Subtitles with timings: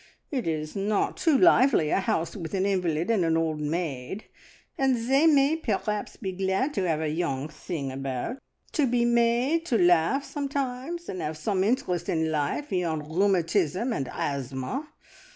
[0.31, 4.23] It is not too lively, a house with an invalid and an old maid,
[4.75, 8.37] and they may perhaps be glad to have a young thing about;
[8.71, 14.09] to be made to laugh sometimes and have some interest in life beyond rheumatism and
[14.11, 14.87] asthma!